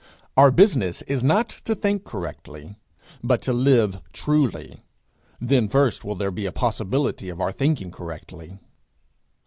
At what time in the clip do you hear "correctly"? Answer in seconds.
2.05-2.75, 7.91-8.57